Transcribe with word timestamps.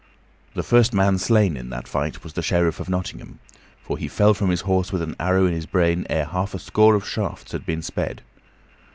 The 0.55 0.63
first 0.63 0.95
man 0.95 1.19
slain 1.19 1.55
in 1.55 1.69
that 1.69 1.87
fight 1.87 2.23
was 2.23 2.33
the 2.33 2.41
Sheriff 2.41 2.79
of 2.79 2.89
Nottingham, 2.89 3.37
for 3.83 3.99
he 3.99 4.07
fell 4.07 4.33
from 4.33 4.49
his 4.49 4.61
horse 4.61 4.91
with 4.91 5.03
an 5.03 5.15
arrow 5.19 5.45
in 5.45 5.53
his 5.53 5.67
brain 5.67 6.07
ere 6.09 6.25
half 6.25 6.55
a 6.55 6.57
score 6.57 6.95
of 6.95 7.07
shafts 7.07 7.51
had 7.51 7.67
been 7.67 7.83
sped. 7.83 8.23